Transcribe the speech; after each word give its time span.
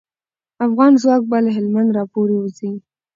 افغان 0.65 0.91
ځواک 1.01 1.21
به 1.29 1.37
له 1.45 1.49
هلمند 1.57 1.95
راپوری 1.97 2.35
وځي. 2.37 2.71